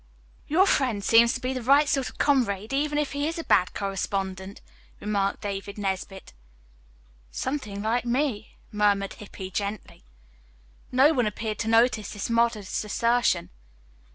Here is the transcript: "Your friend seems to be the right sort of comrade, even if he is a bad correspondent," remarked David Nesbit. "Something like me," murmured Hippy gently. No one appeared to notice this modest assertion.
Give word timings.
"Your 0.47 0.65
friend 0.65 1.03
seems 1.03 1.31
to 1.33 1.39
be 1.39 1.53
the 1.53 1.61
right 1.61 1.87
sort 1.87 2.09
of 2.09 2.17
comrade, 2.17 2.73
even 2.73 2.97
if 2.97 3.11
he 3.11 3.27
is 3.27 3.37
a 3.37 3.43
bad 3.43 3.75
correspondent," 3.75 4.59
remarked 4.99 5.41
David 5.43 5.77
Nesbit. 5.77 6.33
"Something 7.29 7.83
like 7.83 8.03
me," 8.03 8.57
murmured 8.71 9.13
Hippy 9.13 9.51
gently. 9.51 10.03
No 10.91 11.13
one 11.13 11.27
appeared 11.27 11.59
to 11.59 11.67
notice 11.67 12.13
this 12.13 12.31
modest 12.31 12.83
assertion. 12.83 13.51